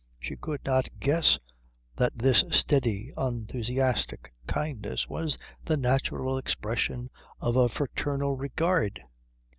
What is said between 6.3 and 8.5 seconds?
expression of a fraternal